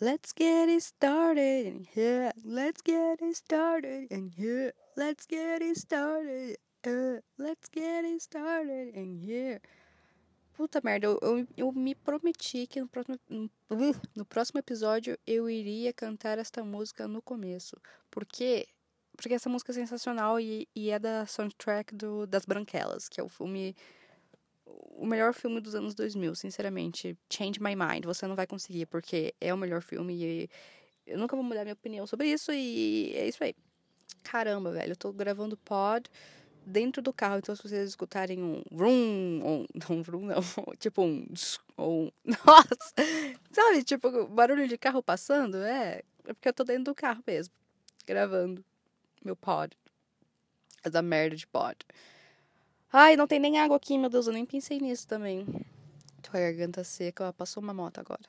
[0.00, 2.30] Let's get it started in here.
[2.44, 4.72] Let's get it started in here.
[4.96, 6.56] Let's get it started.
[6.86, 9.60] Uh, let's get it started in here.
[10.56, 13.48] Puta merda, eu, eu, eu me prometi que no próximo, no,
[14.14, 17.76] no próximo episódio eu iria cantar esta música no começo.
[18.08, 18.68] Porque
[19.16, 23.24] porque essa música é sensacional e, e é da soundtrack do, das Branquelas, que é
[23.24, 23.74] o filme.
[24.96, 27.16] O melhor filme dos anos 2000, sinceramente.
[27.30, 28.04] Change My Mind.
[28.04, 30.50] Você não vai conseguir, porque é o melhor filme e
[31.06, 33.54] eu nunca vou mudar minha opinião sobre isso e é isso aí.
[34.22, 36.10] Caramba, velho, eu tô gravando pod
[36.66, 40.36] dentro do carro, então se vocês escutarem um vroom, ou não vroom não,
[40.78, 41.26] tipo um
[41.76, 42.94] ou nossa,
[43.50, 47.54] sabe, tipo barulho de carro passando, é, é porque eu tô dentro do carro mesmo,
[48.06, 48.62] gravando
[49.24, 49.76] meu pod.
[50.84, 51.76] Essa merda de pod.
[52.92, 55.44] Ai, não tem nem água aqui, meu Deus, eu nem pensei nisso também.
[56.22, 58.22] Tô com a garganta seca, passou uma moto agora.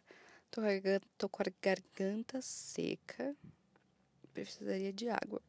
[0.51, 3.35] Tô garganta, tô com a garganta seca.
[4.33, 5.41] Precisaria de água.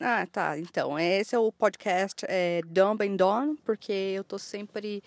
[0.00, 0.58] Ah, tá.
[0.58, 5.02] Então, esse é o podcast é, Dumb and Dumb, porque eu tô sempre.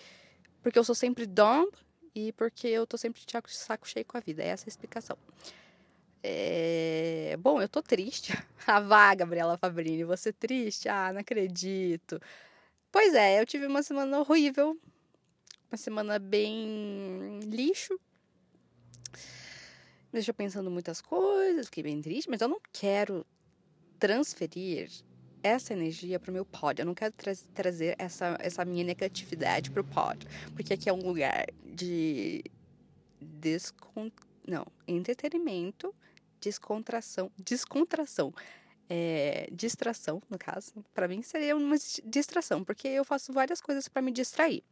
[0.62, 1.70] Porque eu sou sempre dumb
[2.14, 4.42] e porque eu tô sempre de saco cheio com a vida.
[4.42, 5.18] Essa é a explicação.
[6.22, 7.36] É...
[7.40, 8.32] Bom, eu tô triste.
[8.68, 10.88] Ah, vá, Gabriela Fabrini, você triste?
[10.88, 12.20] Ah, não acredito.
[12.96, 14.74] Pois é, eu tive uma semana horrível.
[15.70, 17.92] Uma semana bem lixo.
[19.12, 23.26] Me deixou pensando muitas coisas, fiquei bem triste, mas eu não quero
[23.98, 24.90] transferir
[25.42, 26.80] essa energia para o meu pod.
[26.80, 30.26] Eu não quero tra trazer essa, essa minha negatividade para o pod.
[30.54, 32.42] Porque aqui é um lugar de
[33.20, 34.10] descon...
[34.48, 35.94] não, entretenimento
[36.40, 38.32] descontração, descontração,
[38.88, 44.02] é, distração, no caso, para mim seria uma distração, porque eu faço várias coisas para
[44.02, 44.62] me distrair.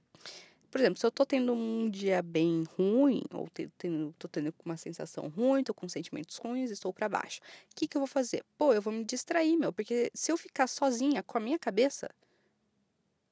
[0.71, 3.49] Por exemplo, se eu tô tendo um dia bem ruim, ou
[3.79, 7.41] tendo, tô tendo uma sensação ruim, tô com sentimentos ruins, estou para baixo.
[7.71, 8.43] O que, que eu vou fazer?
[8.59, 12.11] Pô, eu vou me distrair, meu, porque se eu ficar sozinha com a minha cabeça,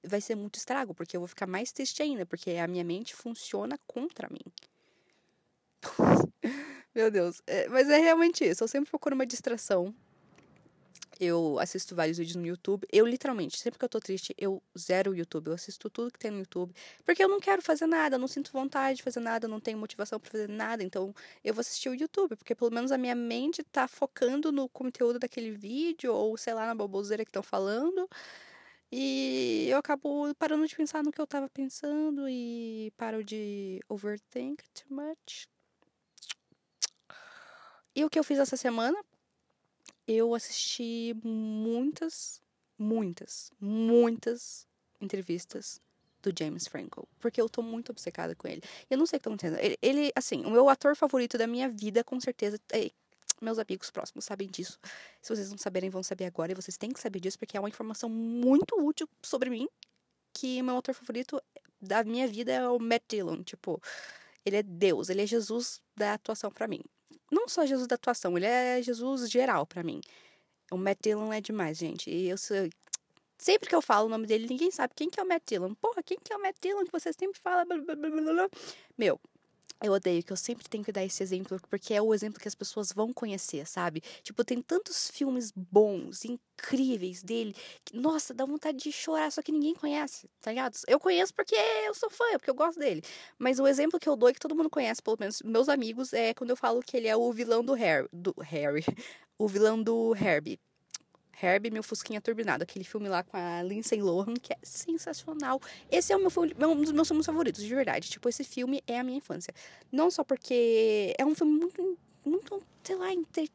[0.05, 3.15] vai ser muito estrago, porque eu vou ficar mais triste ainda, porque a minha mente
[3.15, 4.53] funciona contra mim.
[6.95, 7.43] Meu Deus.
[7.47, 8.63] É, mas é realmente isso.
[8.63, 9.95] Eu sempre procuro uma distração.
[11.21, 12.87] Eu assisto vários vídeos no YouTube.
[12.91, 15.49] Eu, literalmente, sempre que eu tô triste, eu zero o YouTube.
[15.49, 16.75] Eu assisto tudo que tem no YouTube.
[17.05, 19.61] Porque eu não quero fazer nada, eu não sinto vontade de fazer nada, eu não
[19.61, 20.83] tenho motivação para fazer nada.
[20.83, 21.15] Então,
[21.45, 22.37] eu vou assistir o YouTube.
[22.37, 26.67] Porque pelo menos a minha mente tá focando no conteúdo daquele vídeo, ou sei lá,
[26.67, 28.09] na baboseira que estão falando.
[28.91, 34.63] E eu acabo parando de pensar no que eu tava pensando e paro de overthink
[34.75, 35.49] too much.
[37.95, 38.99] E o que eu fiz essa semana?
[40.07, 42.41] Eu assisti muitas,
[42.79, 44.67] muitas, muitas
[45.01, 45.81] entrevistas
[46.23, 48.63] do James Franco, porque eu tô muito obcecada com ele.
[48.89, 49.59] Eu não sei o que tá acontecendo.
[49.59, 52.91] Ele, ele, assim, o meu ator favorito da minha vida, com certeza, é,
[53.41, 54.79] meus amigos próximos sabem disso.
[55.21, 57.61] Se vocês não saberem, vão saber agora, e vocês têm que saber disso, porque é
[57.61, 59.69] uma informação muito útil sobre mim,
[60.33, 61.43] que meu ator favorito
[61.81, 63.81] da minha vida é o Matt Dillon, tipo,
[64.45, 66.83] ele é Deus, ele é Jesus da atuação para mim
[67.31, 70.01] não só Jesus da atuação, ele é Jesus geral para mim.
[70.71, 72.11] O Matt Dillon é demais, gente.
[72.11, 72.57] E eu sou...
[73.39, 75.75] Sempre que eu falo o nome dele, ninguém sabe quem que é o Matt Dillon.
[75.75, 77.67] Porra, quem que é o Matt Dillon que vocês sempre falam?
[78.97, 79.21] Meu,
[79.83, 82.49] eu odeio que eu sempre tenho que dar esse exemplo, porque é o exemplo que
[82.49, 84.03] as pessoas vão conhecer, sabe?
[84.23, 87.55] Tipo, tem tantos filmes bons, incríveis dele,
[87.85, 90.77] que, nossa, dá vontade de chorar, só que ninguém conhece, tá ligado?
[90.87, 91.57] Eu conheço porque
[91.87, 93.03] eu sou fã, porque eu gosto dele.
[93.39, 96.13] Mas o exemplo que eu dou e que todo mundo conhece, pelo menos meus amigos,
[96.13, 98.85] é quando eu falo que ele é o vilão do Harry, do Harry,
[99.39, 100.61] o vilão do Herbie.
[101.41, 105.61] Herbie, meu Fusquinha Turbinado, aquele filme lá com a Lindsay Lohan, que é sensacional.
[105.91, 106.31] Esse é o meu,
[106.71, 108.11] um dos meus filmes favoritos, de verdade.
[108.11, 109.53] Tipo, esse filme é a minha infância.
[109.91, 113.49] Não só porque é um filme muito, muito, sei lá, inter...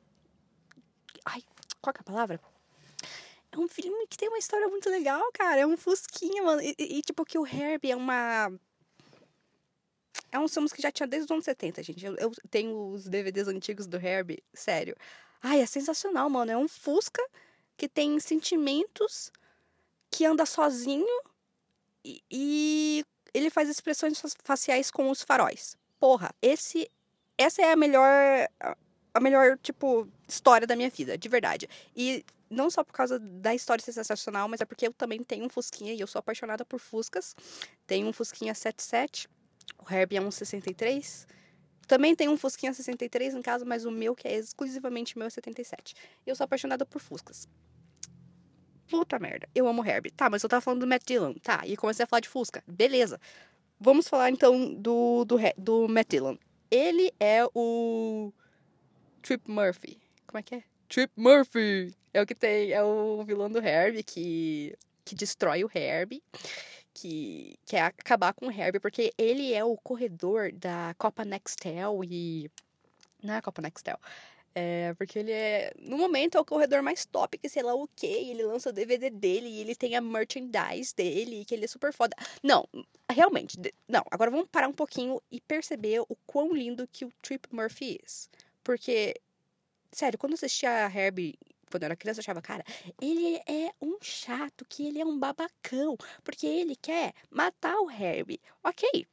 [1.25, 1.41] Ai,
[1.81, 2.39] qual é a palavra?
[3.51, 5.61] É um filme que tem uma história muito legal, cara.
[5.61, 6.61] É um Fusquinha, mano.
[6.61, 8.51] E, e, tipo, que o Herbie é uma
[10.31, 12.05] é um filme que já tinha desde os anos 70, gente.
[12.05, 14.95] Eu, eu, tenho os DVDs antigos do Herbie, sério.
[15.41, 16.51] Ai, é sensacional, mano.
[16.51, 17.23] É um Fusca
[17.77, 19.31] que tem sentimentos,
[20.09, 21.21] que anda sozinho
[22.03, 25.77] e, e ele faz expressões faciais com os faróis.
[25.99, 26.89] Porra, esse
[27.37, 28.47] essa é a melhor
[29.13, 31.69] a melhor tipo história da minha vida, de verdade.
[31.95, 35.45] E não só por causa da história ser sensacional, mas é porque eu também tenho
[35.45, 37.35] um Fusquinha e eu sou apaixonada por Fuscas.
[37.85, 39.27] Tenho um Fusquinha 77,
[39.77, 41.27] o Herbie é um 63.
[41.87, 45.29] Também tem um Fusquinha 63 em casa, mas o meu, que é exclusivamente meu, é
[45.29, 45.95] 77.
[46.25, 47.47] E eu sou apaixonada por Fuscas.
[48.89, 50.11] Puta merda, eu amo Herbie.
[50.11, 51.33] Tá, mas eu tava falando do Matt Dillon.
[51.35, 52.63] Tá, e comecei a falar de Fusca.
[52.67, 53.19] Beleza.
[53.79, 56.35] Vamos falar então do, do, do Matt Dillon.
[56.69, 58.33] Ele é o
[59.21, 59.97] Trip Murphy.
[60.25, 60.63] Como é que é?
[60.89, 61.93] Trip Murphy!
[62.13, 64.75] É o que tem, é o vilão do Herbie que,
[65.05, 66.23] que destrói o Herbie,
[66.97, 72.49] que quer acabar com o Herbie, porque ele é o corredor da Copa Nextel e.
[73.21, 73.99] Não é a Copa Nextel.
[74.55, 77.87] É, porque ele é, no momento, é o corredor mais top, que sei lá o
[77.95, 78.07] quê.
[78.07, 81.93] Ele lança o DVD dele e ele tem a merchandise dele, que ele é super
[81.93, 82.15] foda.
[82.41, 82.67] Não,
[83.11, 83.55] realmente,
[83.87, 84.03] não.
[84.09, 88.37] Agora vamos parar um pouquinho e perceber o quão lindo que o Trip Murphy é.
[88.63, 89.21] Porque,
[89.91, 91.37] sério, quando eu assistia a Herbie
[91.69, 92.63] quando eu era criança, eu achava, cara,
[93.01, 93.71] ele é
[94.27, 98.41] chato, que ele é um babacão, porque ele quer matar o Herbie.
[98.61, 99.07] Ok.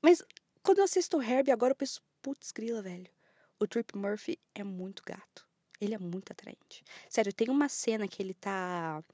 [0.00, 0.22] Mas
[0.62, 3.10] quando eu assisto o Herbie, agora eu penso, putz, grila, velho.
[3.60, 5.46] O Trip Murphy é muito gato.
[5.78, 6.82] Ele é muito atraente.
[7.10, 9.04] Sério, tem uma cena que ele tá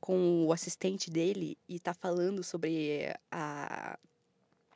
[0.00, 3.98] com o assistente dele e tá falando sobre a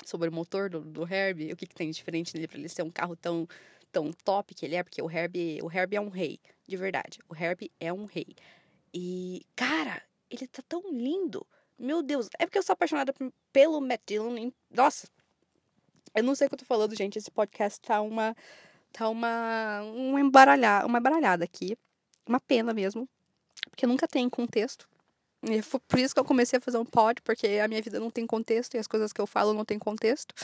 [0.04, 2.68] sobre o motor do, do Herbie, o que, que tem de diferente nele para ele
[2.68, 3.48] ser um carro tão
[3.90, 7.20] tão top que ele é, porque o Herbie, o Herbie é um rei, de verdade.
[7.28, 8.34] O Herbie é um rei.
[8.94, 10.00] E, cara,
[10.30, 11.44] ele tá tão lindo.
[11.76, 13.12] Meu Deus, é porque eu sou apaixonada
[13.52, 14.52] pelo Matt Dillon.
[14.70, 15.08] Nossa,
[16.14, 17.18] eu não sei o que eu tô falando, gente.
[17.18, 18.36] Esse podcast tá uma
[18.92, 21.76] tá uma um embaralhar, uma embaralhada aqui.
[22.26, 23.08] Uma pena mesmo,
[23.68, 24.88] porque nunca tem contexto.
[25.42, 28.00] E foi por isso que eu comecei a fazer um pod, porque a minha vida
[28.00, 30.34] não tem contexto e as coisas que eu falo não tem contexto.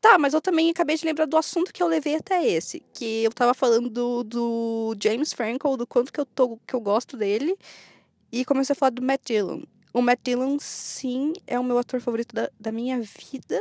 [0.00, 2.80] Tá, mas eu também acabei de lembrar do assunto que eu levei até esse.
[2.92, 6.80] Que eu tava falando do, do James Franco, do quanto que eu, tô, que eu
[6.80, 7.56] gosto dele.
[8.30, 9.62] E comecei a falar do Matt Dillon.
[9.92, 13.60] O Matt Dillon, sim, é o meu ator favorito da, da minha vida.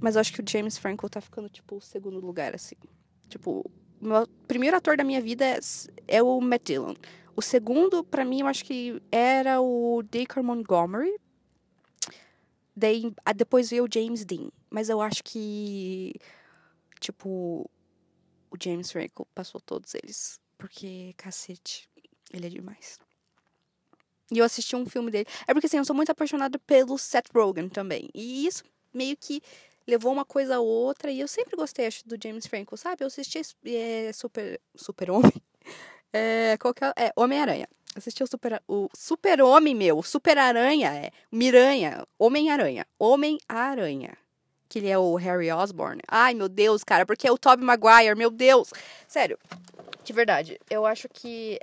[0.00, 2.76] Mas eu acho que o James Franco tá ficando, tipo, o segundo lugar, assim.
[3.28, 3.64] Tipo,
[4.00, 5.58] o meu primeiro ator da minha vida é,
[6.08, 6.94] é o Matt Dillon.
[7.36, 11.14] O segundo, para mim, eu acho que era o Dacre Montgomery.
[12.76, 14.50] Daí, depois veio o James Dean.
[14.68, 16.12] Mas eu acho que,
[17.00, 17.70] tipo,
[18.50, 20.38] o James Franco passou todos eles.
[20.58, 21.88] Porque, cacete,
[22.30, 22.98] ele é demais.
[24.30, 25.26] E eu assisti um filme dele.
[25.46, 28.10] É porque, assim, eu sou muito apaixonada pelo Seth Rogen também.
[28.14, 28.62] E isso
[28.92, 29.40] meio que
[29.86, 31.10] levou uma coisa a outra.
[31.10, 33.02] E eu sempre gostei, acho, do James Franco, sabe?
[33.02, 34.60] Eu assisti é, Super...
[34.74, 35.32] Super Homem.
[36.12, 37.68] É, qualquer, é, Homem-Aranha.
[37.96, 40.02] Assisti o Super, o Super Homem, meu.
[40.02, 41.10] Super Aranha, é.
[41.32, 42.06] Miranha.
[42.18, 42.86] Homem-Aranha.
[42.98, 44.18] Homem-Aranha.
[44.68, 46.02] Que ele é o Harry Osborn.
[46.06, 47.06] Ai, meu Deus, cara.
[47.06, 48.70] Porque é o Tobey Maguire, meu Deus.
[49.08, 49.38] Sério.
[50.04, 50.60] De verdade.
[50.68, 51.58] Eu acho que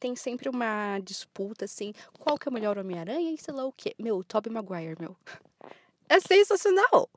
[0.00, 1.92] tem sempre uma disputa, assim.
[2.18, 3.94] Qual que é o melhor Homem-Aranha e sei lá o quê.
[4.00, 5.16] Meu, Tobey Maguire, meu.
[6.08, 7.08] É sensacional.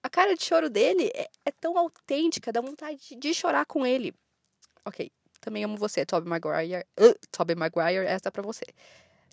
[0.00, 4.14] A cara de choro dele é, é tão autêntica, dá vontade de chorar com ele.
[4.84, 5.10] Ok,
[5.40, 6.84] também amo você, Tobey Maguire.
[6.98, 8.64] Uh, Tobey Maguire, essa é pra você.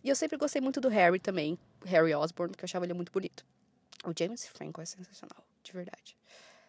[0.03, 3.11] E eu sempre gostei muito do Harry também, Harry Osborn, que eu achava ele muito
[3.11, 3.45] bonito.
[4.05, 6.17] O James Franco é sensacional, de verdade.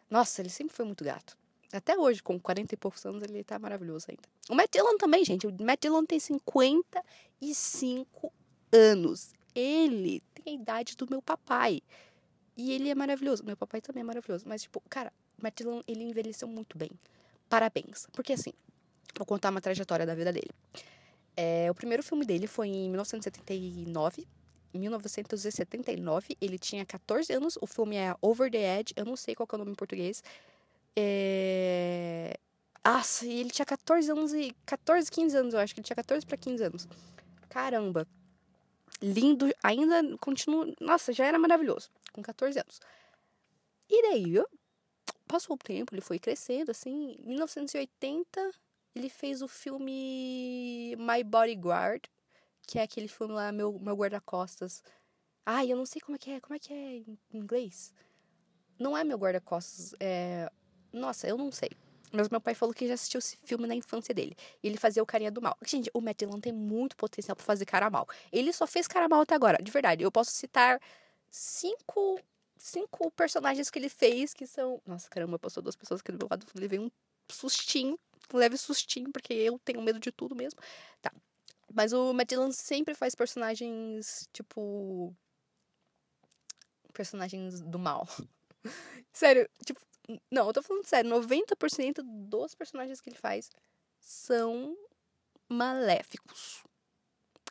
[0.08, 1.36] Nossa, ele sempre foi muito gato.
[1.72, 4.22] Até hoje, com 40 e poucos anos, ele tá maravilhoso ainda.
[4.48, 5.48] O Matt Dillon também, gente.
[5.48, 8.32] O Matt Dillon tem 55
[8.70, 9.32] anos.
[9.52, 11.82] Ele tem a idade do meu papai.
[12.56, 13.44] E ele é maravilhoso.
[13.44, 14.44] Meu papai também é maravilhoso.
[14.46, 16.90] Mas, tipo, cara, o Matt Dillon, ele envelheceu muito bem.
[17.48, 18.06] Parabéns.
[18.12, 18.52] Porque, assim,
[19.16, 20.50] Vou contar uma trajetória da vida dele.
[21.36, 24.26] É, o primeiro filme dele foi em 1979.
[24.72, 27.56] Em 1979, ele tinha 14 anos.
[27.60, 28.92] O filme é Over the Edge.
[28.96, 30.22] Eu não sei qual é o nome em português.
[30.96, 32.36] É...
[32.84, 34.54] Nossa, ele tinha 14 anos e.
[34.66, 36.88] 14, 15 anos, eu acho que ele tinha 14 para 15 anos.
[37.48, 38.06] Caramba.
[39.00, 40.66] Lindo, ainda continua.
[40.80, 41.90] Nossa, já era maravilhoso.
[42.12, 42.80] Com 14 anos.
[43.88, 44.42] E daí,
[45.26, 47.16] passou o tempo, ele foi crescendo, assim.
[47.20, 48.50] Em 1980,
[48.94, 52.04] ele fez o filme My Bodyguard,
[52.66, 54.82] que é aquele filme lá, Meu, meu Guarda-Costas.
[55.44, 56.40] Ai, eu não sei como é que é.
[56.40, 57.92] Como é que é em inglês?
[58.78, 60.50] Não é Meu Guarda-Costas, é...
[60.92, 61.70] Nossa, eu não sei.
[62.12, 64.36] Mas meu pai falou que já assistiu esse filme na infância dele.
[64.62, 65.56] E ele fazia o carinha do mal.
[65.66, 68.06] Gente, o Matt Dillon tem muito potencial para fazer cara mal.
[68.30, 69.60] Ele só fez cara mal até agora.
[69.60, 70.80] De verdade, eu posso citar
[71.28, 72.20] cinco,
[72.56, 74.80] cinco personagens que ele fez que são...
[74.86, 76.46] Nossa, caramba, passou duas pessoas aqui do meu lado.
[76.54, 76.88] Levei um
[77.28, 77.98] sustinho
[78.32, 80.60] leve sustinho, porque eu tenho medo de tudo mesmo.
[81.00, 81.12] Tá.
[81.72, 85.14] Mas o Matt Dillon sempre faz personagens, tipo.
[86.92, 88.06] Personagens do mal.
[89.12, 89.80] sério, tipo.
[90.30, 91.10] Não, eu tô falando sério.
[91.10, 93.50] 90% dos personagens que ele faz
[93.98, 94.76] são
[95.48, 96.62] maléficos.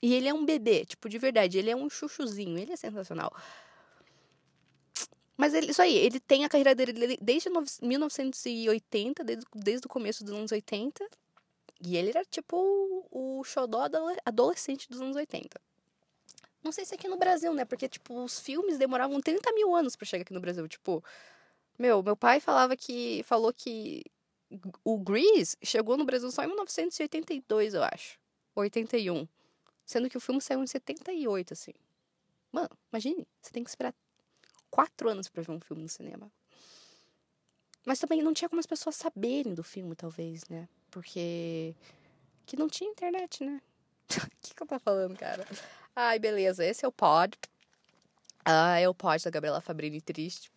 [0.01, 1.57] E ele é um bebê, tipo, de verdade.
[1.57, 2.57] Ele é um chuchuzinho.
[2.57, 3.33] Ele é sensacional.
[5.35, 7.49] Mas ele, isso aí, ele tem a carreira dele desde
[7.81, 11.07] 1980, desde, desde o começo dos anos 80.
[11.85, 13.89] E ele era tipo o xodó
[14.25, 15.59] adolescente dos anos 80.
[16.63, 17.65] Não sei se aqui no Brasil, né?
[17.65, 20.65] Porque, tipo, os filmes demoravam 30 mil anos para chegar aqui no Brasil.
[20.67, 21.03] Tipo,
[21.77, 23.21] Meu, meu pai falava que.
[23.23, 24.03] Falou que
[24.83, 28.17] o Grease chegou no Brasil só em 1982, eu acho.
[28.55, 29.27] 81.
[29.85, 31.73] Sendo que o filme saiu em 78, assim.
[32.51, 33.93] Mano, imagine, você tem que esperar
[34.73, 36.31] quatro anos para ver um filme no cinema.
[37.85, 40.67] Mas também não tinha como as pessoas saberem do filme, talvez, né?
[40.89, 41.75] Porque.
[42.47, 43.61] Que não tinha internet, né?
[44.09, 45.47] O que, que eu tô falando, cara?
[45.95, 46.65] Ai, beleza.
[46.65, 47.37] Esse é o pod.
[48.43, 50.51] Ah, é o pod da Gabriela Fabrini triste.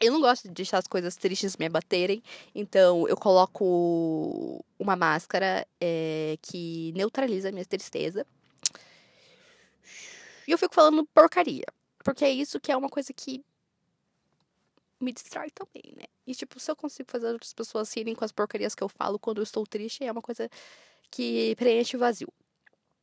[0.00, 2.22] Eu não gosto de deixar as coisas tristes me abaterem,
[2.54, 8.24] então eu coloco uma máscara é, que neutraliza a minha tristeza.
[10.46, 11.66] E eu fico falando porcaria,
[12.08, 13.44] porque é isso que é uma coisa que
[14.98, 16.04] me distrai também, né?
[16.26, 19.18] E, tipo, se eu consigo fazer outras pessoas rirem com as porcarias que eu falo
[19.18, 20.48] quando eu estou triste, é uma coisa
[21.10, 22.32] que preenche o vazio.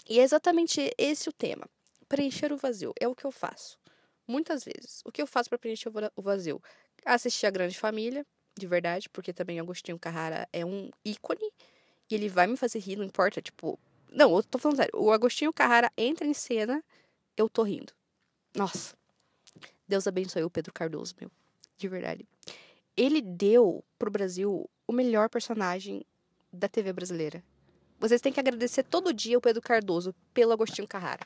[0.10, 1.70] E é exatamente esse o tema.
[2.10, 2.96] Preencher o vazio.
[3.00, 3.78] É o que eu faço.
[4.28, 5.04] Muitas vezes.
[5.06, 6.60] O que eu faço para preencher o vazio?
[7.06, 8.26] Assistir a Grande Família,
[8.58, 11.54] de verdade, porque também Agostinho Carrara é um ícone.
[12.10, 13.80] E ele vai me fazer rir, não importa, tipo.
[14.12, 15.00] Não, eu tô falando sério.
[15.00, 16.84] O Agostinho Carrara entra em cena,
[17.38, 17.94] eu tô rindo.
[18.56, 18.96] Nossa.
[19.88, 21.30] Deus abençoe o Pedro Cardoso, meu
[21.78, 22.28] de verdade.
[22.96, 26.06] Ele deu pro Brasil o melhor personagem
[26.52, 27.44] da TV brasileira.
[28.00, 31.26] Vocês têm que agradecer todo dia o Pedro Cardoso pelo Agostinho Carrara.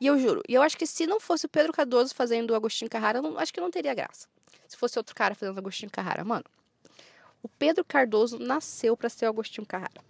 [0.00, 2.54] E eu juro, e eu acho que se não fosse o Pedro Cardoso fazendo o
[2.54, 4.28] Agostinho Carrara, não, acho que não teria graça.
[4.68, 6.44] Se fosse outro cara fazendo o Agostinho Carrara, mano.
[7.42, 10.02] O Pedro Cardoso nasceu para ser o Agostinho Carrara.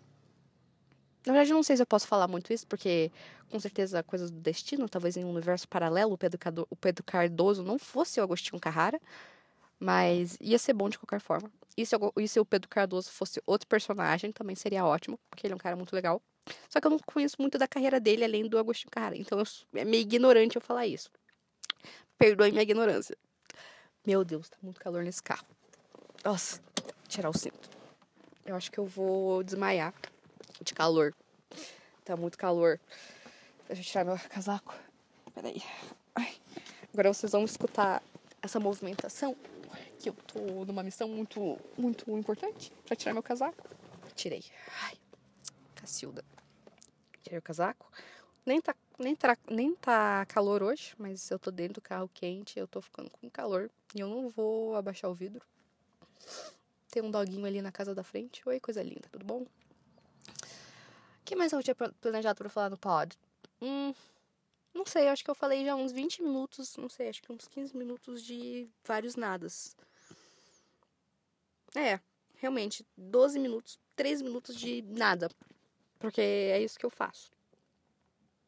[1.27, 3.11] Na verdade, eu não sei se eu posso falar muito isso, porque
[3.51, 6.39] com certeza coisas do destino, talvez em um universo paralelo, o Pedro,
[6.71, 9.01] o Pedro Cardoso não fosse o Agostinho Carrara.
[9.79, 11.51] Mas ia ser bom de qualquer forma.
[11.77, 15.47] E se, eu, e se o Pedro Cardoso fosse outro personagem, também seria ótimo, porque
[15.47, 16.23] ele é um cara muito legal.
[16.71, 19.17] Só que eu não conheço muito da carreira dele, além do Agostinho Carrara.
[19.19, 21.11] Então eu, é meio ignorante eu falar isso.
[22.17, 23.19] Perdoe minha ignorância.
[24.07, 25.45] Meu Deus, tá muito calor nesse carro.
[26.25, 26.61] Nossa,
[27.09, 27.69] tirar o cinto.
[28.47, 29.93] Eu acho que eu vou desmaiar
[30.63, 31.15] de calor.
[32.05, 32.81] Tá muito calor.
[33.67, 34.75] Deixa eu tirar meu casaco.
[35.35, 35.63] Peraí.
[36.15, 36.35] Ai.
[36.93, 38.03] Agora vocês vão escutar
[38.41, 39.37] essa movimentação
[39.99, 43.69] que eu tô numa missão muito, muito importante para tirar meu casaco.
[44.15, 44.45] Tirei.
[44.83, 44.95] Ai,
[45.75, 46.25] Cacilda.
[47.23, 47.91] Tirei o casaco.
[48.45, 52.59] Nem tá, nem, tá, nem tá calor hoje, mas eu tô dentro do carro quente,
[52.59, 55.45] eu tô ficando com calor e eu não vou abaixar o vidro.
[56.91, 58.43] Tem um doguinho ali na casa da frente.
[58.49, 59.45] Oi, coisa linda, tudo bom?
[61.47, 63.17] Mais eu tinha planejado para falar no pod?
[63.63, 63.95] Hum,
[64.75, 67.47] não sei, acho que eu falei já uns 20 minutos, não sei, acho que uns
[67.47, 69.77] 15 minutos de vários nadas.
[71.77, 72.01] É,
[72.35, 75.31] realmente, 12 minutos, 13 minutos de nada.
[76.01, 77.31] Porque é isso que eu faço.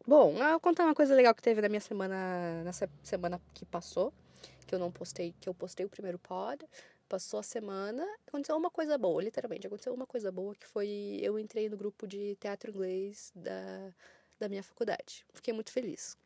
[0.04, 3.64] Bom, eu vou contar uma coisa legal que teve na minha semana, nessa semana que
[3.64, 4.12] passou,
[4.66, 6.66] que eu não postei, que eu postei o primeiro pod.
[7.08, 11.38] Passou a semana, aconteceu uma coisa boa, literalmente, aconteceu uma coisa boa que foi eu
[11.38, 13.94] entrei no grupo de teatro inglês da
[14.38, 15.26] da minha faculdade.
[15.34, 16.16] Fiquei muito feliz.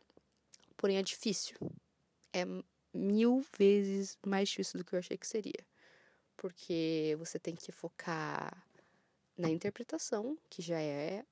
[0.76, 1.56] Porém, é difícil.
[2.32, 2.44] É
[2.92, 5.66] mil vezes mais difícil do que eu achei que seria.
[6.36, 8.66] Porque você tem que focar
[9.36, 11.24] na interpretação, que já é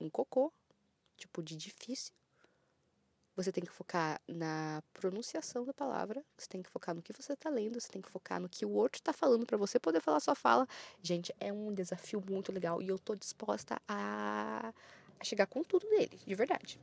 [0.00, 0.52] um cocô,
[1.16, 2.12] tipo de difícil.
[3.34, 7.32] Você tem que focar na pronunciação da palavra, você tem que focar no que você
[7.32, 10.00] está lendo, você tem que focar no que o outro está falando para você poder
[10.00, 10.66] falar sua fala.
[11.02, 14.74] Gente, é um desafio muito legal e eu tô disposta a
[15.22, 16.80] a chegar com tudo dele, de verdade.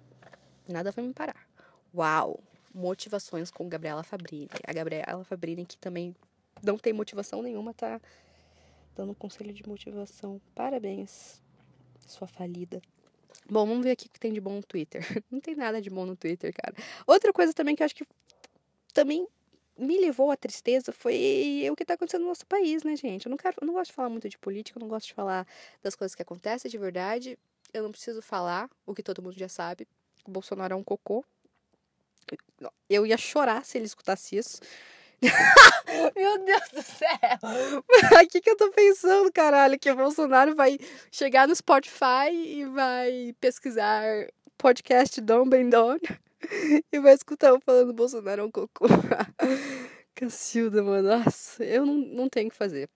[0.68, 1.46] Nada vai me parar.
[1.94, 2.42] Uau!
[2.74, 4.50] Motivações com Gabriela Fabrini.
[4.66, 6.16] A Gabriela Fabrini, que também
[6.64, 8.00] não tem motivação nenhuma, tá
[8.96, 10.40] dando um conselho de motivação.
[10.56, 11.42] Parabéns,
[12.08, 12.82] sua falida.
[13.50, 15.02] Bom, vamos ver aqui o que tem de bom no Twitter.
[15.32, 16.76] Não tem nada de bom no Twitter, cara.
[17.08, 18.06] Outra coisa também que eu acho que
[18.94, 19.28] também
[19.78, 23.26] me levou à tristeza foi o que está acontecendo no nosso país, né, gente?
[23.26, 25.14] Eu não quero, eu não gosto de falar muito de política, eu não gosto de
[25.14, 25.48] falar
[25.82, 27.38] das coisas que acontecem de verdade
[27.74, 29.88] eu não preciso falar o que todo mundo já sabe.
[30.26, 31.24] O Bolsonaro é um cocô.
[32.90, 34.60] Eu ia chorar se ele escutasse isso.
[36.16, 37.10] Meu Deus do céu!
[38.24, 39.80] O que, que eu tô pensando, caralho?
[39.80, 40.78] Que o Bolsonaro vai
[41.12, 44.04] chegar no Spotify e vai pesquisar
[44.58, 45.98] podcast Dom Bendon
[46.92, 48.86] e vai escutar eu falando Bolsonaro é um cocô.
[50.16, 51.10] Cacilda, mano.
[51.10, 52.90] Nossa, eu não, não tenho o que fazer.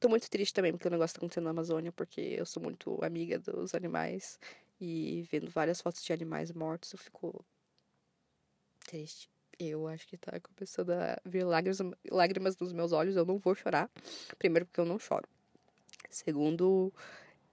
[0.00, 2.98] Tô muito triste também porque o negócio tá acontecendo na Amazônia, porque eu sou muito
[3.02, 4.38] amiga dos animais
[4.80, 7.44] e vendo várias fotos de animais mortos eu fico
[8.86, 9.28] triste.
[9.58, 11.78] Eu acho que tá começando a vir lágrimas,
[12.10, 13.16] lágrimas nos meus olhos.
[13.16, 13.90] Eu não vou chorar.
[14.38, 15.28] Primeiro, porque eu não choro.
[16.10, 16.92] Segundo,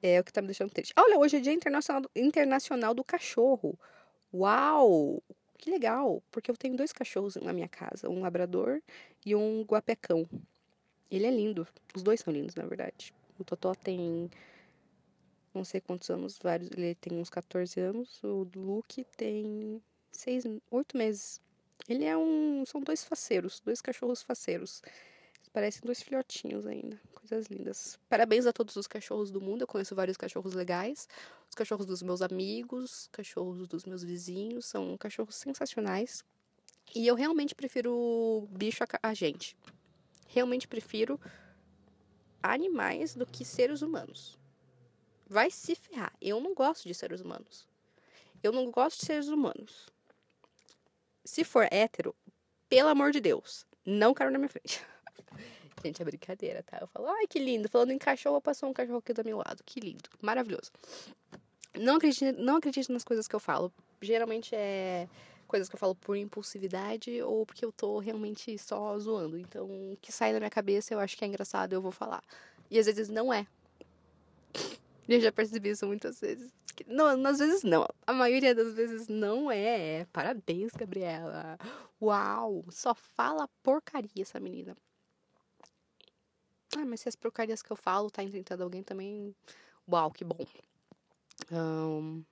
[0.02, 0.94] é o que tá me deixando triste.
[0.98, 3.78] Olha, hoje é Dia Internacional, Internacional do Cachorro.
[4.34, 5.22] Uau!
[5.58, 8.82] que legal, porque eu tenho dois cachorros na minha casa, um labrador
[9.26, 10.28] e um guapecão.
[11.10, 13.14] Ele é lindo, os dois são lindos, na verdade.
[13.40, 14.30] O Totó tem
[15.54, 19.82] não sei quantos anos, vários, ele tem uns 14 anos, o Luke tem
[20.12, 21.42] seis, oito meses.
[21.88, 24.82] Ele é um, são dois faceiros, dois cachorros faceiros.
[25.56, 27.00] Parecem dois filhotinhos ainda.
[27.14, 27.98] Coisas lindas.
[28.10, 29.62] Parabéns a todos os cachorros do mundo.
[29.62, 31.08] Eu conheço vários cachorros legais.
[31.48, 34.66] Os cachorros dos meus amigos, cachorros dos meus vizinhos.
[34.66, 36.26] São cachorros sensacionais.
[36.94, 39.56] E eu realmente prefiro bicho a, a gente.
[40.28, 41.18] Realmente prefiro
[42.44, 44.38] animais do que seres humanos.
[45.26, 46.14] Vai se ferrar.
[46.22, 47.66] Eu não gosto de seres humanos.
[48.44, 49.88] Eu não gosto de seres humanos.
[51.26, 52.16] Se for hétero,
[52.70, 54.82] pelo amor de Deus, não quero na minha frente.
[55.84, 56.78] Gente, é brincadeira, tá?
[56.80, 57.68] Eu falo, ai, que lindo.
[57.68, 59.62] Falando em cachorro, passou um cachorro aqui do meu lado.
[59.66, 60.10] Que lindo.
[60.22, 60.72] Maravilhoso.
[61.78, 63.74] Não acredite, não acredite nas coisas que eu falo.
[64.02, 65.08] Geralmente é
[65.48, 69.38] coisas que eu falo por impulsividade ou porque eu tô realmente só zoando.
[69.38, 72.24] Então, o que sai da minha cabeça eu acho que é engraçado, eu vou falar.
[72.70, 73.48] E às vezes não é.
[75.08, 76.52] Eu já percebi isso muitas vezes.
[76.88, 77.88] Não, às vezes não.
[78.06, 80.06] A maioria das vezes não é.
[80.12, 81.58] Parabéns, Gabriela.
[82.02, 84.76] Uau, só fala porcaria essa menina.
[86.78, 89.36] Ah, mas se as porcarias que eu falo tá inventando alguém também.
[89.90, 90.46] Uau, que bom.
[91.52, 92.24] Um...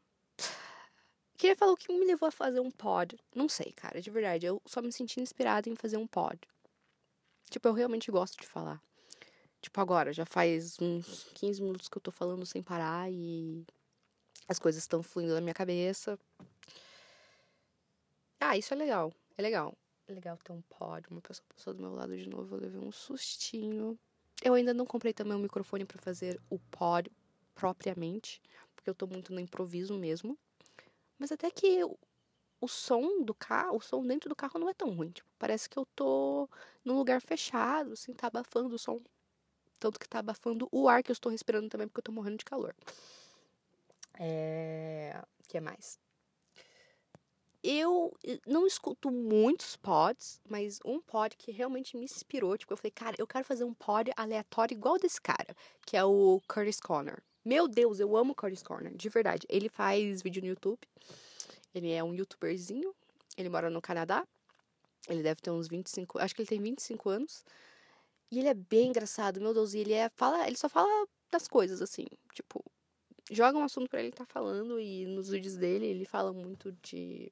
[1.38, 3.18] Queria falar o que me levou a fazer um pod.
[3.36, 4.46] Não sei, cara, de verdade.
[4.46, 6.40] Eu só me senti inspirada em fazer um pod.
[7.50, 8.82] Tipo, eu realmente gosto de falar.
[9.62, 13.66] Tipo, agora, já faz uns 15 minutos que eu tô falando sem parar e
[14.48, 16.20] as coisas estão fluindo na minha cabeça.
[18.40, 19.14] Ah, isso é legal.
[19.38, 19.74] É legal.
[20.08, 21.08] É legal ter um pod.
[21.10, 22.56] Uma pessoa passou do meu lado de novo.
[22.56, 23.98] Eu levei um sustinho.
[24.44, 27.10] Eu ainda não comprei também um microfone para fazer o pod
[27.56, 28.42] propriamente,
[28.76, 30.38] porque eu tô muito no improviso mesmo.
[31.18, 31.84] Mas até que
[32.60, 35.12] o som do carro, o som dentro do carro não é tão ruim.
[35.12, 36.50] Tipo, parece que eu tô
[36.84, 39.02] num lugar fechado, assim, tá abafando o som.
[39.80, 42.38] Tanto que tá abafando o ar que eu estou respirando também, porque eu tô morrendo
[42.38, 42.76] de calor.
[44.20, 45.22] É.
[45.48, 46.00] Que mais?
[47.64, 48.14] eu
[48.46, 53.16] não escuto muitos pods, mas um pod que realmente me inspirou, tipo, eu falei, cara,
[53.18, 57.24] eu quero fazer um pod aleatório igual desse cara, que é o Curtis Corner.
[57.46, 59.48] Meu Deus, eu amo o Curtis Corner, de verdade.
[59.50, 60.80] Ele faz vídeo no YouTube.
[61.74, 62.94] Ele é um youtuberzinho.
[63.38, 64.28] Ele mora no Canadá.
[65.08, 67.46] Ele deve ter uns 25, acho que ele tem 25 anos.
[68.32, 71.48] E ele é bem engraçado, meu Deus, e ele é fala, ele só fala das
[71.48, 72.64] coisas assim, tipo,
[73.32, 76.72] joga um assunto para ele estar tá falando e nos vídeos dele ele fala muito
[76.82, 77.32] de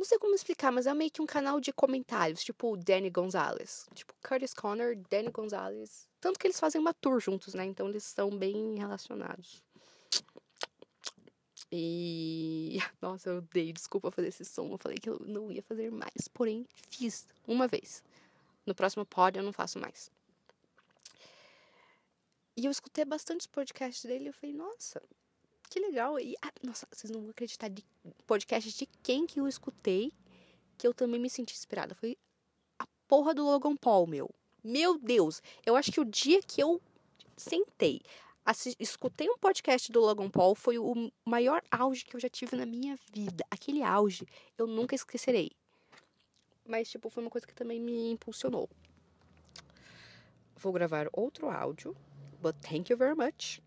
[0.00, 3.10] não sei como explicar, mas é meio que um canal de comentários, tipo o Danny
[3.10, 3.86] Gonzalez.
[3.94, 6.08] Tipo, Curtis Connor, Danny Gonzalez.
[6.18, 7.66] Tanto que eles fazem uma tour juntos, né?
[7.66, 9.62] Então eles são bem relacionados.
[11.70, 12.78] E.
[13.02, 14.70] Nossa, eu dei desculpa fazer esse som.
[14.72, 16.28] Eu falei que eu não ia fazer mais.
[16.32, 18.02] Porém, fiz uma vez.
[18.64, 20.10] No próximo pod eu não faço mais.
[22.60, 25.02] E eu escutei bastante os podcasts dele e eu falei, nossa,
[25.70, 26.20] que legal.
[26.20, 27.82] E, ah, nossa, vocês não vão acreditar de
[28.26, 30.12] podcast de quem que eu escutei
[30.76, 31.94] que eu também me senti inspirada.
[31.94, 32.18] Foi
[32.78, 34.28] a porra do Logan Paul, meu.
[34.62, 35.40] Meu Deus.
[35.64, 36.82] Eu acho que o dia que eu
[37.34, 38.02] sentei,
[38.78, 42.66] escutei um podcast do Logan Paul foi o maior auge que eu já tive na
[42.66, 43.42] minha vida.
[43.50, 45.50] Aquele auge eu nunca esquecerei.
[46.68, 48.68] Mas, tipo, foi uma coisa que também me impulsionou.
[50.58, 51.96] Vou gravar outro áudio.
[52.42, 53.60] But thank you very much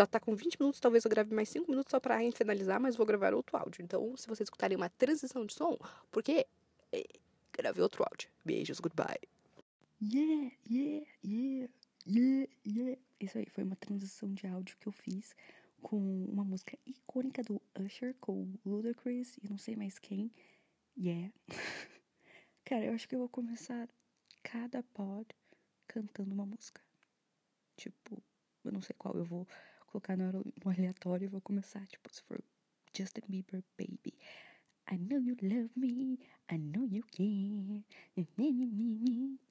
[0.00, 2.96] já tá com 20 minutos, talvez eu grave mais 5 minutos só pra finalizar, mas
[2.96, 3.82] vou gravar outro áudio.
[3.82, 5.76] Então, se vocês escutarem uma transição de som,
[6.10, 6.46] porque
[6.92, 7.04] é,
[7.52, 8.30] gravei outro áudio.
[8.44, 9.20] Beijos, goodbye.
[10.02, 11.72] Yeah, yeah, yeah,
[12.06, 13.00] yeah, yeah.
[13.20, 15.36] Isso aí foi uma transição de áudio que eu fiz
[15.82, 20.30] com uma música icônica do Usher, com Ludacris e não sei mais quem.
[20.96, 21.30] Yeah.
[22.64, 23.88] Cara, eu acho que eu vou começar
[24.42, 25.26] cada pod
[25.86, 26.80] cantando uma música.
[27.80, 28.22] Tipo,
[28.62, 29.48] eu não sei qual eu vou
[29.86, 32.38] colocar no, aleatório e vou começar, tipo, se for
[32.94, 34.12] Justin Bieber, baby.
[34.92, 36.18] I know you love me,
[36.52, 37.82] I know you can.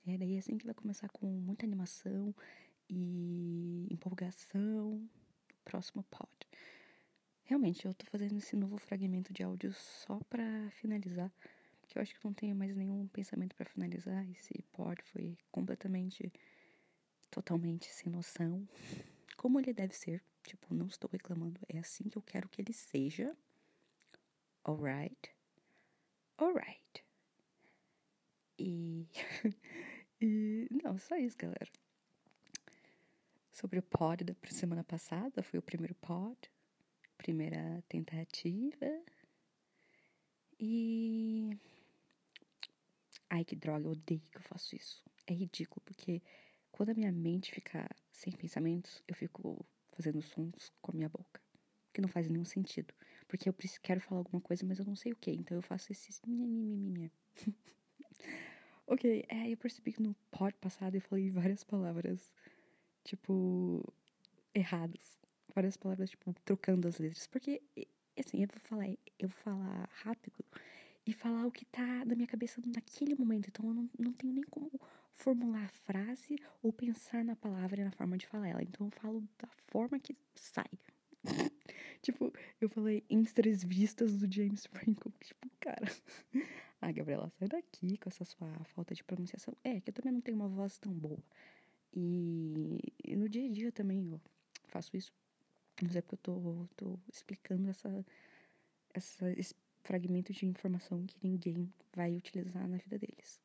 [0.06, 2.36] É daí assim que vai começar com muita animação
[2.88, 5.10] e empolgação.
[5.66, 6.30] Próximo pod.
[7.46, 11.34] Realmente, eu tô fazendo esse novo fragmento de áudio só pra finalizar.
[11.82, 14.24] Porque eu acho que não tenho mais nenhum pensamento para finalizar.
[14.30, 16.32] Esse pod foi completamente,
[17.30, 18.68] totalmente sem noção
[19.40, 20.22] como ele deve ser.
[20.44, 23.36] Tipo, não estou reclamando, é assim que eu quero que ele seja.
[24.64, 25.34] Alright?
[26.38, 27.06] Alright.
[28.58, 29.08] E.
[30.22, 30.68] e.
[30.84, 31.72] Não, só isso, galera.
[33.52, 36.38] Sobre o pod da semana passada, foi o primeiro pod,
[37.18, 39.04] primeira tentativa.
[40.60, 41.58] E.
[43.30, 45.04] Ai, que droga, eu odeio que eu faço isso.
[45.28, 46.22] É ridículo, porque
[46.80, 51.42] quando a minha mente fica sem pensamentos, eu fico fazendo sons com a minha boca.
[51.92, 52.94] Que não faz nenhum sentido.
[53.28, 55.30] Porque eu quero falar alguma coisa, mas eu não sei o que.
[55.30, 56.22] Então eu faço esses.
[58.88, 62.32] ok, é, eu percebi que no pod passado eu falei várias palavras,
[63.04, 63.84] tipo,
[64.56, 65.20] erradas.
[65.54, 67.28] Várias palavras, tipo, trocando as letras.
[67.28, 67.62] Porque,
[68.18, 70.46] assim, eu vou falar, eu vou falar rápido
[71.06, 73.50] e falar o que tá na minha cabeça naquele momento.
[73.50, 74.72] Então eu não, não tenho nem como
[75.20, 78.64] formular a frase ou pensar na palavra e na forma de falar ela.
[78.64, 80.70] Então eu falo da forma que sai.
[82.02, 85.12] tipo, eu falei em três vistas do James Franco.
[85.20, 85.92] Tipo, cara.
[86.82, 89.56] ah, Gabriela, sai daqui com essa sua falta de pronunciação.
[89.64, 91.20] É, que eu também não tenho uma voz tão boa.
[91.94, 94.22] E, e no dia a dia também eu
[94.68, 95.12] faço isso.
[95.82, 98.06] Mas é porque eu tô, tô explicando essa,
[98.94, 103.42] essa, esse fragmento de informação que ninguém vai utilizar na vida deles.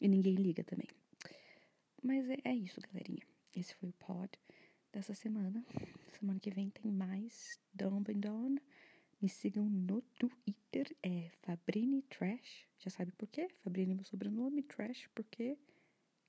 [0.00, 0.88] E ninguém liga também.
[2.02, 3.26] Mas é, é isso, galerinha.
[3.54, 4.30] Esse foi o pod
[4.92, 5.64] dessa semana.
[6.18, 8.06] Semana que vem tem mais Dumb.
[9.20, 12.68] Me sigam no Twitter, é Fabrini Trash.
[12.78, 13.48] Já sabe por quê?
[13.56, 15.58] Fabrini é meu sobrenome, Trash, porque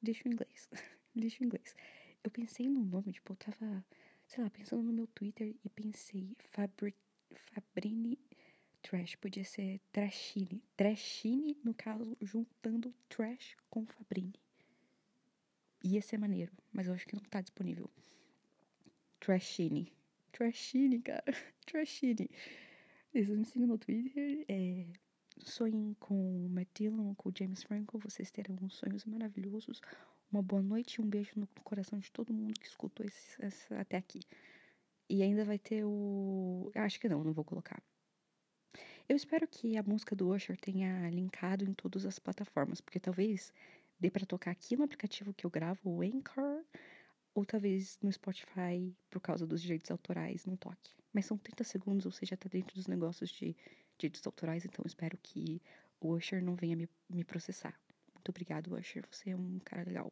[0.01, 0.67] lixo inglês.
[1.15, 1.75] lixo inglês.
[2.23, 3.85] Eu pensei no nome, tipo, eu tava,
[4.25, 6.95] sei lá, pensando no meu Twitter e pensei Fabri,
[7.31, 8.17] Fabrini
[8.81, 9.15] Trash.
[9.17, 10.63] Podia ser Trashine.
[10.75, 14.33] Trashine, no caso, juntando Trash com Fabrini.
[15.83, 17.89] Ia ser maneiro, mas eu acho que não tá disponível.
[19.19, 19.91] Trashine.
[20.31, 21.23] Trashine, cara.
[21.65, 22.29] Trashine.
[23.11, 24.45] Vocês me sigam no Twitter.
[24.47, 24.85] É,
[25.39, 27.97] sonhem com o Matt Dillon, com o James Franco.
[27.99, 29.81] Vocês terão sonhos maravilhosos.
[30.31, 33.73] Uma boa noite e um beijo no coração de todo mundo que escutou esse, esse,
[33.73, 34.21] até aqui.
[35.09, 36.71] E ainda vai ter o.
[36.75, 37.81] Acho que não, não vou colocar.
[39.07, 43.51] Eu espero que a música do Usher tenha linkado em todas as plataformas, porque talvez
[43.99, 46.63] dê para tocar aqui no aplicativo que eu gravo, o Anchor,
[47.33, 50.91] ou talvez no Spotify, por causa dos direitos autorais, não toque.
[51.13, 53.55] Mas são 30 segundos, ou seja, tá dentro dos negócios de
[53.97, 55.61] direitos autorais, então espero que
[55.99, 57.79] o Usher não venha me, me processar.
[58.13, 60.11] Muito obrigado, Usher, você é um cara legal.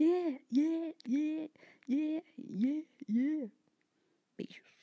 [0.00, 1.50] Yeah, yeah, yeah,
[1.88, 3.50] yeah, yeah, yeah.
[4.36, 4.74] Beijos.